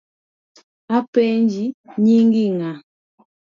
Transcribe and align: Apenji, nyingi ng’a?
Apenji, 0.97 1.63
nyingi 2.03 2.43
ng’a? 2.57 2.71